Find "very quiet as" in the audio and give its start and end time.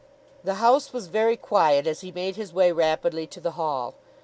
1.05-2.01